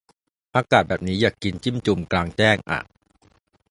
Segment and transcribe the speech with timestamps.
[0.55, 2.79] อากาศแบบนี้ อยากกินจิ้มจุ่มกลางแจ้งอ่ะ